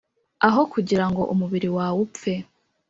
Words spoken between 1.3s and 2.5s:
umubiri wawe upfe